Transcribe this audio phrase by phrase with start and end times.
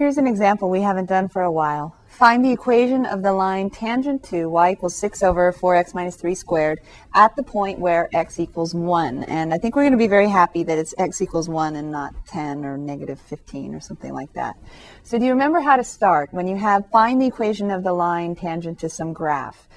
[0.00, 1.94] Here's an example we haven't done for a while.
[2.06, 6.34] Find the equation of the line tangent to y equals 6 over 4x minus 3
[6.34, 6.80] squared
[7.14, 9.24] at the point where x equals 1.
[9.24, 11.92] And I think we're going to be very happy that it's x equals 1 and
[11.92, 14.56] not 10 or negative 15 or something like that.
[15.02, 17.92] So do you remember how to start when you have find the equation of the
[17.92, 19.68] line tangent to some graph?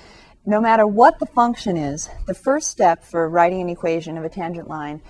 [0.45, 4.29] No matter what the function is, the first step for writing an equation of a
[4.29, 5.01] tangent line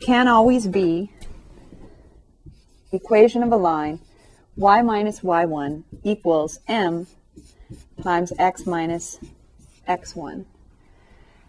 [0.00, 1.12] can always be
[2.90, 4.00] equation of a line
[4.56, 7.06] y minus y1 equals m
[8.02, 9.18] times x minus
[9.86, 10.44] x1.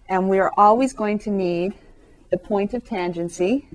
[0.10, 1.74] And we are always going to need
[2.30, 3.66] the point of tangency.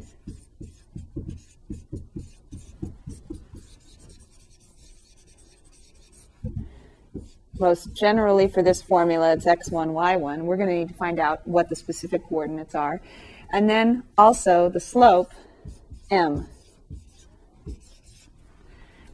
[7.58, 10.42] Most generally for this formula, it's x1, y1.
[10.42, 13.00] We're going to need to find out what the specific coordinates are.
[13.52, 15.30] And then also the slope,
[16.10, 16.48] m.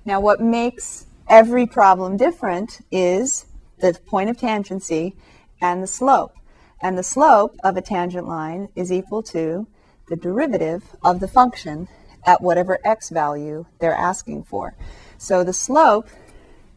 [0.08, 3.44] Now, what makes every problem different is
[3.78, 5.12] the point of tangency
[5.60, 6.33] and the slope.
[6.80, 9.66] And the slope of a tangent line is equal to
[10.08, 11.88] the derivative of the function
[12.24, 14.74] at whatever x value they're asking for.
[15.18, 16.08] So the slope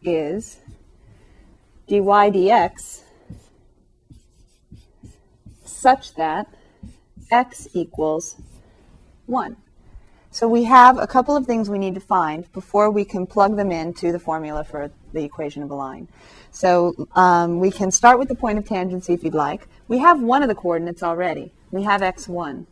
[0.02, 0.58] is
[1.88, 3.00] dy dx
[5.64, 6.48] such that
[7.30, 8.36] x equals
[9.24, 9.56] 1.
[10.32, 13.54] So we have a couple of things we need to find before we can plug
[13.54, 16.08] them into the formula for the equation of a line.
[16.50, 19.68] So um, we can start with the point of tangency if you'd like.
[19.88, 21.52] We have one of the coordinates already.
[21.70, 22.64] We have x1.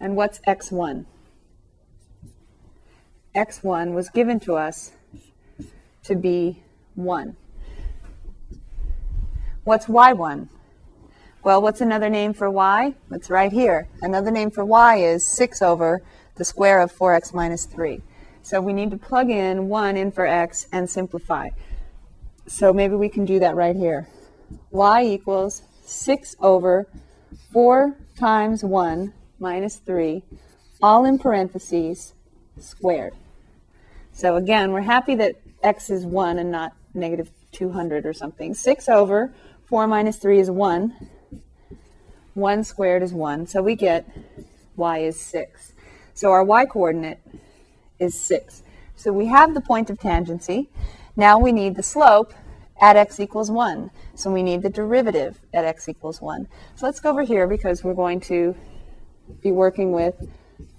[0.00, 1.04] And what's x1?
[3.34, 4.92] x1 was given to us
[6.04, 6.62] to be
[6.94, 7.36] 1.
[9.64, 10.48] What's y1?
[11.44, 12.94] Well, what's another name for y?
[13.10, 13.88] It's right here.
[14.00, 16.02] Another name for y is 6 over
[16.42, 18.02] the square of 4x minus 3.
[18.42, 21.50] So we need to plug in 1 in for x and simplify.
[22.48, 24.08] So maybe we can do that right here.
[24.72, 26.88] y equals 6 over
[27.52, 30.24] 4 times 1 minus 3,
[30.82, 32.12] all in parentheses,
[32.58, 33.14] squared.
[34.10, 38.52] So again, we're happy that x is 1 and not negative 200 or something.
[38.52, 39.32] 6 over
[39.66, 40.92] 4 minus 3 is 1.
[42.34, 43.46] 1 squared is 1.
[43.46, 44.04] So we get
[44.74, 45.71] y is 6.
[46.14, 47.18] So our y-coordinate
[47.98, 48.62] is 6.
[48.96, 50.68] So we have the point of tangency.
[51.16, 52.34] Now we need the slope
[52.80, 53.90] at x equals 1.
[54.14, 56.48] So we need the derivative at x equals 1.
[56.76, 58.54] So let's go over here because we're going to
[59.40, 60.28] be working with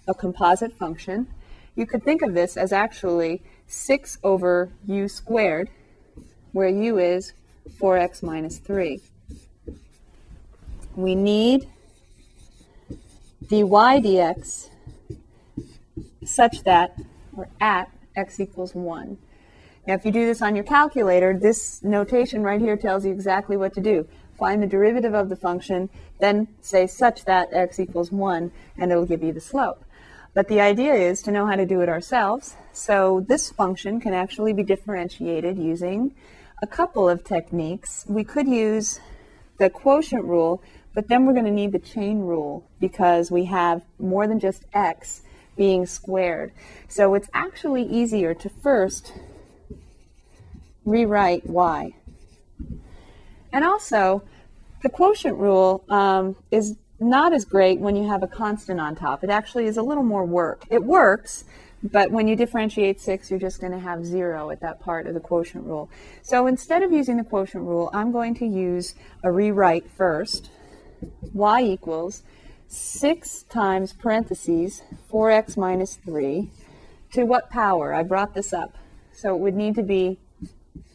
[0.08, 1.28] a composite function.
[1.76, 5.70] You could think of this as actually 6 over u squared,
[6.52, 7.34] where u is
[7.80, 9.00] 4x minus 3.
[10.96, 11.68] We need
[13.48, 14.70] dy dx
[16.34, 16.98] such that
[17.32, 19.18] we're at x equals 1.
[19.86, 23.58] Now, if you do this on your calculator, this notation right here tells you exactly
[23.58, 24.08] what to do.
[24.38, 25.90] Find the derivative of the function,
[26.20, 29.84] then say such that x equals 1, and it'll give you the slope.
[30.34, 32.56] But the idea is to know how to do it ourselves.
[32.72, 36.16] So this function can actually be differentiated using
[36.62, 38.06] a couple of techniques.
[38.08, 39.00] We could use
[39.60, 40.64] the quotient rule,
[40.96, 44.64] but then we're going to need the chain rule because we have more than just
[44.74, 45.22] x
[45.56, 46.52] being squared.
[46.88, 49.14] So it's actually easier to first
[50.86, 51.94] rewrite y.
[53.52, 54.24] And also,
[54.82, 59.24] the quotient rule um, is not as great when you have a constant on top.
[59.24, 60.66] It actually is a little more work.
[60.70, 61.46] It works,
[61.84, 65.14] but when you differentiate 6, you're just going to have 0 at that part of
[65.14, 65.90] the quotient rule.
[66.22, 70.50] So instead of using the quotient rule, I'm going to use a rewrite first.
[71.34, 72.24] y equals
[72.68, 74.82] 6 times parentheses
[75.12, 76.50] 4x minus 3
[77.12, 77.94] to what power?
[77.94, 78.78] I brought this up.
[79.14, 80.20] So it would need to be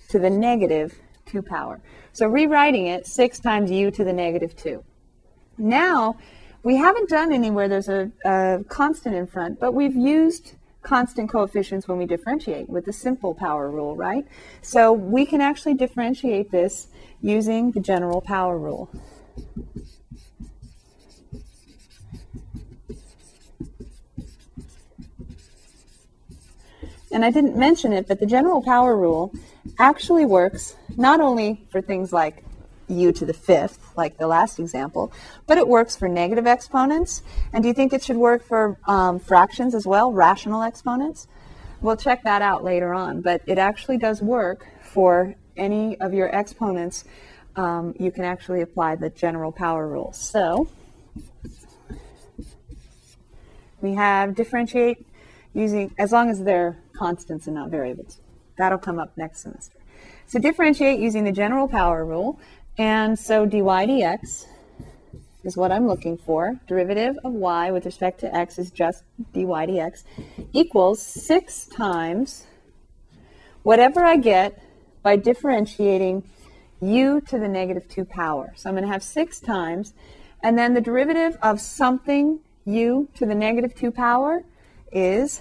[0.08, 1.80] to the negative 2 power.
[2.12, 4.82] So rewriting it, 6 times u to the negative 2.
[5.56, 6.16] Now,
[6.62, 11.86] we haven't done anywhere there's a, a constant in front, but we've used constant coefficients
[11.86, 14.26] when we differentiate with the simple power rule, right?
[14.62, 16.88] So we can actually differentiate this
[17.20, 18.90] using the general power rule.
[27.10, 29.32] And I didn't mention it, but the general power rule
[29.78, 32.44] actually works not only for things like
[32.88, 35.12] u to the fifth, like the last example,
[35.46, 37.22] but it works for negative exponents.
[37.52, 41.26] And do you think it should work for um, fractions as well, rational exponents?
[41.81, 46.28] We'll check that out later on, but it actually does work for any of your
[46.28, 47.05] exponents.
[47.56, 50.12] Um, you can actually apply the general power rule.
[50.12, 50.69] So
[53.81, 55.07] we have differentiate
[55.58, 58.20] using as long as they're constants and not variables.
[58.56, 59.78] That'll come up next semester.
[60.26, 62.38] So differentiate using the general power rule.
[62.76, 64.46] And so dy dx
[65.43, 66.60] is what I'm looking for.
[66.66, 69.02] Derivative of y with respect to x is just
[69.32, 70.05] dy dx
[70.52, 72.44] equals 6 times
[73.62, 74.62] whatever I get
[75.02, 76.22] by differentiating
[76.81, 78.52] u to the negative 2 power.
[78.56, 79.93] So I'm going to have 6 times,
[80.43, 84.44] and then the derivative of something u to the negative 2 power
[84.93, 85.40] is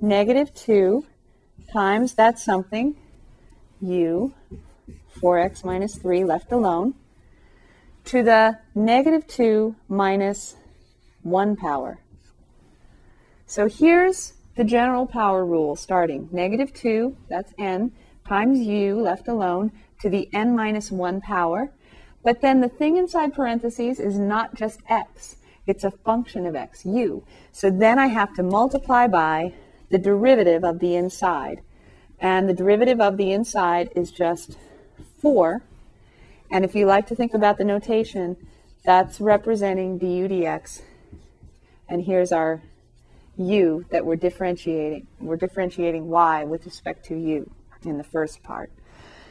[0.00, 1.04] negative 2
[1.72, 2.96] times that something,
[3.80, 4.34] u,
[5.20, 6.94] 4x minus 3 left alone,
[8.04, 10.56] to the negative 2 minus
[11.22, 11.98] 1 power.
[13.46, 17.92] So here's the general power rule starting negative 2, that's n,
[18.26, 21.72] times u left alone, to the n minus 1 power.
[22.24, 25.36] But then the thing inside parentheses is not just x.
[25.66, 27.24] It's a function of x, u.
[27.52, 29.54] So then I have to multiply by
[29.90, 31.60] the derivative of the inside.
[32.18, 34.56] And the derivative of the inside is just
[35.18, 35.62] 4.
[36.50, 38.36] And if you like to think about the notation,
[38.84, 40.82] that's representing du dx.
[41.88, 42.62] And here's our
[43.36, 45.06] u that we're differentiating.
[45.20, 47.50] We're differentiating y with respect to u
[47.84, 48.70] in the first part.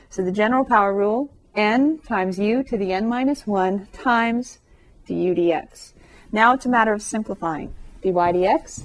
[0.10, 4.60] So the general power rule, n times u to the n minus 1 times
[5.06, 5.94] du dx.
[6.33, 7.74] Now it's a matter of simplifying.
[8.01, 8.83] dy dx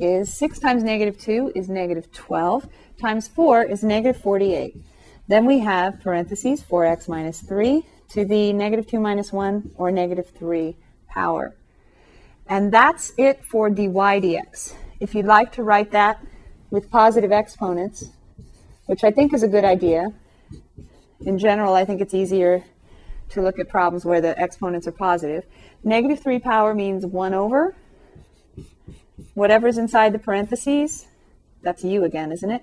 [0.00, 2.66] is 6 times negative 2 is negative 12,
[2.98, 4.76] times 4 is negative 48.
[5.28, 10.30] Then we have parentheses 4x minus 3 to the negative 2 minus 1 or negative
[10.30, 10.76] 3
[11.08, 11.54] power.
[12.46, 14.74] And that's it for dy dx.
[14.98, 16.24] If you'd like to write that
[16.70, 18.08] with positive exponents,
[18.86, 20.12] which I think is a good idea,
[21.20, 22.64] in general, I think it's easier
[23.32, 25.44] to look at problems where the exponents are positive.
[25.84, 27.74] Negative 3 power means 1 over
[29.34, 31.06] whatever's inside the parentheses,
[31.62, 32.62] that's u again, isn't it,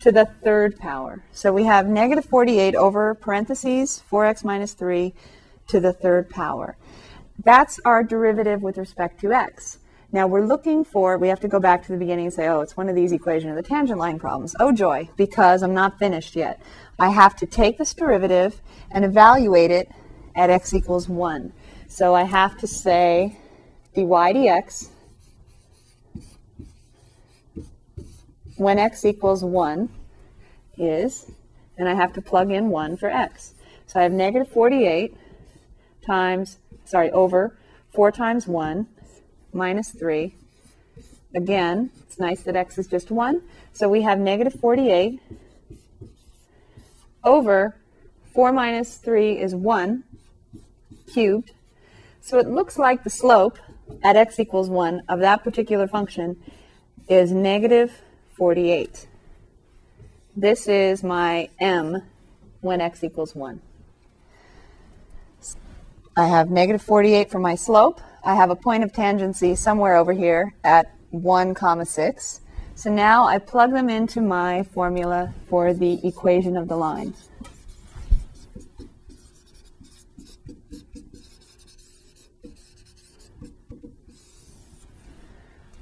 [0.00, 1.22] to the third power.
[1.32, 5.14] So we have negative 48 over parentheses 4x minus 3
[5.68, 6.76] to the third power.
[7.42, 9.78] That's our derivative with respect to x.
[10.12, 12.60] Now we're looking for, we have to go back to the beginning and say, oh,
[12.60, 14.56] it's one of these equation of the tangent line problems.
[14.58, 16.60] Oh joy, because I'm not finished yet.
[16.98, 19.90] I have to take this derivative and evaluate it
[20.34, 21.52] at x equals 1.
[21.88, 23.36] So I have to say
[23.94, 24.88] dy dx
[28.56, 29.88] when x equals 1
[30.76, 31.30] is,
[31.78, 33.54] and I have to plug in 1 for x.
[33.86, 35.16] So I have negative 48
[36.04, 37.56] times, sorry, over
[37.92, 38.86] 4 times 1
[39.52, 40.34] minus 3.
[41.34, 43.42] Again, it's nice that x is just 1.
[43.72, 45.20] So we have negative 48
[47.24, 47.76] over
[48.34, 50.04] 4 minus 3 is 1
[51.12, 51.52] cubed.
[52.20, 53.58] So it looks like the slope
[54.02, 56.36] at x equals 1 of that particular function
[57.08, 57.92] is negative
[58.32, 59.06] 48.
[60.36, 62.02] This is my m
[62.60, 63.60] when x equals 1.
[66.16, 68.00] I have negative 48 for my slope.
[68.24, 72.40] I have a point of tangency somewhere over here at 1 comma 6.
[72.74, 77.14] So now I plug them into my formula for the equation of the line.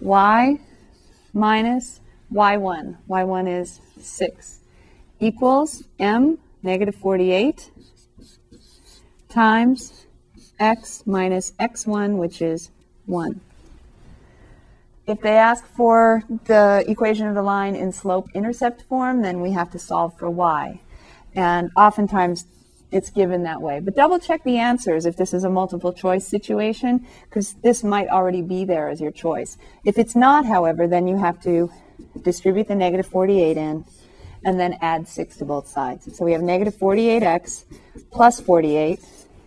[0.08, 0.58] Y
[1.34, 2.00] minus
[2.32, 4.60] y1, y1 is 6,
[5.20, 7.70] equals m, negative 48,
[9.29, 10.06] times
[10.58, 12.70] x minus x1, which is
[13.06, 13.41] 1.
[15.06, 19.70] If they ask for the equation of the line in slope-intercept form, then we have
[19.72, 20.81] to solve for y.
[21.34, 22.46] And oftentimes
[22.91, 23.81] it's given that way.
[23.81, 28.09] But double check the answers if this is a multiple choice situation, because this might
[28.09, 29.59] already be there as your choice.
[29.85, 31.71] If it's not, however, then you have to
[32.23, 33.85] distribute the negative 48 in,
[34.45, 36.17] and then add 6 to both sides.
[36.17, 37.65] So we have negative 48x
[38.11, 39.01] plus 48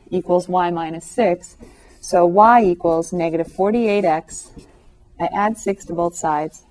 [0.10, 1.58] equals y minus 6.
[2.02, 4.50] So y equals negative 48x.
[5.20, 6.64] I add 6 to both sides.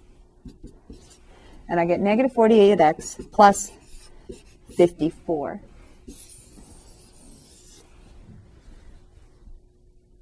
[1.68, 3.72] And I get negative 48x plus
[4.76, 5.62] 54.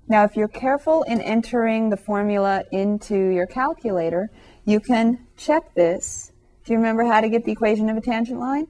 [0.09, 4.31] Now, if you're careful in entering the formula into your calculator,
[4.65, 6.33] you can check this.
[6.65, 8.69] Do you remember how to get the equation of a tangent line?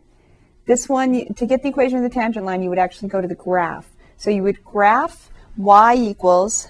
[0.66, 3.28] This one, to get the equation of the tangent line, you would actually go to
[3.28, 3.88] the graph.
[4.16, 6.66] So you would graph y equals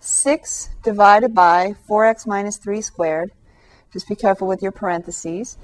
[0.00, 3.30] 6 divided by 4x minus 3 squared.
[3.92, 5.58] Just be careful with your parentheses.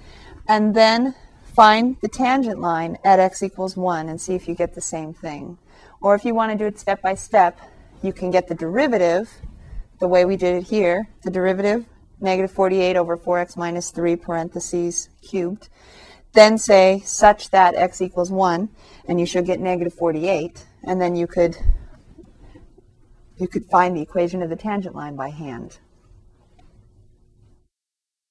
[0.47, 1.15] And then
[1.45, 5.15] find the tangent line at x equals 1 and see if you get the same
[5.15, 5.59] thing.
[6.01, 7.59] Or if you want to do it step by step,
[8.03, 9.31] you can get the derivative
[10.01, 11.85] the way we did it here, the derivative,
[12.21, 15.69] negative 48 over 4x minus 3 parentheses cubed.
[16.33, 18.69] Then say such that x equals 1,
[19.09, 21.57] and you should get negative 48, and then you could
[23.39, 25.79] you could find the equation of the tangent line by hand.